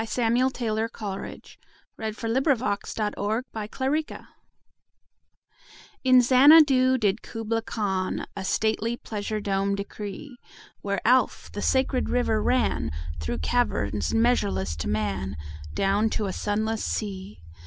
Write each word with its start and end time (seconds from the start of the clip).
Samuel 0.03 0.49
Taylor 0.49 0.89
Coleridge. 0.89 1.59
1772–1834 1.99 3.43
550. 3.53 3.53
Kubla 3.53 3.91
Khan 3.93 4.27
IN 6.03 6.21
Xanadu 6.23 6.97
did 6.97 7.21
Kubla 7.21 7.61
Khan 7.61 8.25
A 8.35 8.43
stately 8.43 8.97
pleasure 8.97 9.39
dome 9.39 9.75
decree: 9.75 10.35
Where 10.81 11.01
Alph, 11.07 11.51
the 11.51 11.61
sacred 11.61 12.09
river, 12.09 12.41
ran 12.41 12.89
Through 13.19 13.37
caverns 13.45 14.11
measureless 14.11 14.75
to 14.77 14.87
man 14.87 15.37
Down 15.71 16.09
to 16.09 16.25
a 16.25 16.33
sunless 16.33 16.83
sea. 16.83 17.43